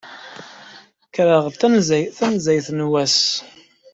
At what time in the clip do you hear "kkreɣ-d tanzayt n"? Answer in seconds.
1.07-2.81